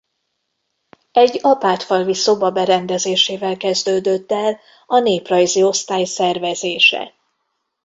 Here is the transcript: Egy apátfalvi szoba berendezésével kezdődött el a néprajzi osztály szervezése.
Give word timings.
Egy 1.11 1.39
apátfalvi 1.41 2.13
szoba 2.13 2.51
berendezésével 2.51 3.57
kezdődött 3.57 4.31
el 4.31 4.59
a 4.85 4.99
néprajzi 4.99 5.63
osztály 5.63 6.03
szervezése. 6.03 7.13